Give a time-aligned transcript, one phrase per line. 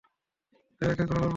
[0.81, 1.29] রেহানকে কোনো গল্প শোনাও।